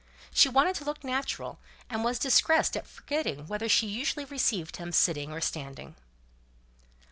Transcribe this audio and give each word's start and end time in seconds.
She 0.33 0.49
wanted 0.49 0.75
to 0.77 0.83
look 0.83 1.03
natural, 1.03 1.59
and 1.87 2.03
was 2.03 2.17
distressed 2.17 2.75
at 2.75 2.87
forgetting 2.87 3.45
whether 3.45 3.69
she 3.69 3.85
usually 3.85 4.25
received 4.25 4.77
him 4.77 4.91
sitting 4.91 5.31
or 5.31 5.41
standing. 5.41 5.95